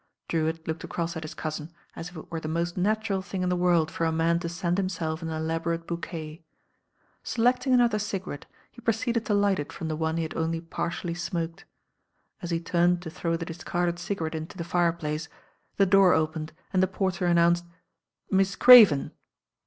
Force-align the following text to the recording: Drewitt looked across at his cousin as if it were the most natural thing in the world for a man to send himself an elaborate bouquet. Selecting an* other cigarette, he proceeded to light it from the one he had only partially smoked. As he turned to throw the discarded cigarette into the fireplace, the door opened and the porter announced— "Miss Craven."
Drewitt 0.27 0.67
looked 0.67 0.83
across 0.83 1.15
at 1.15 1.21
his 1.21 1.35
cousin 1.35 1.71
as 1.95 2.09
if 2.09 2.17
it 2.17 2.31
were 2.31 2.39
the 2.39 2.47
most 2.47 2.75
natural 2.75 3.21
thing 3.21 3.43
in 3.43 3.49
the 3.49 3.55
world 3.55 3.91
for 3.91 4.03
a 4.07 4.11
man 4.11 4.39
to 4.39 4.49
send 4.49 4.79
himself 4.79 5.21
an 5.21 5.29
elaborate 5.29 5.85
bouquet. 5.85 6.43
Selecting 7.21 7.71
an* 7.71 7.81
other 7.81 7.99
cigarette, 7.99 8.47
he 8.71 8.81
proceeded 8.81 9.27
to 9.27 9.35
light 9.35 9.59
it 9.59 9.71
from 9.71 9.89
the 9.89 9.95
one 9.95 10.17
he 10.17 10.23
had 10.23 10.35
only 10.35 10.59
partially 10.59 11.13
smoked. 11.13 11.65
As 12.41 12.49
he 12.49 12.59
turned 12.59 13.03
to 13.03 13.11
throw 13.11 13.37
the 13.37 13.45
discarded 13.45 13.99
cigarette 13.99 14.33
into 14.33 14.57
the 14.57 14.63
fireplace, 14.63 15.29
the 15.77 15.85
door 15.85 16.15
opened 16.15 16.51
and 16.73 16.81
the 16.81 16.87
porter 16.87 17.27
announced— 17.27 17.65
"Miss 18.31 18.55
Craven." 18.55 19.11